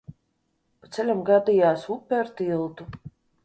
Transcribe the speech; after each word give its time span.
Pa 0.85 0.89
ceļam 0.97 1.21
gadījās 1.29 1.87
upe 1.99 2.21
ar 2.23 2.35
tiltu. 2.41 2.93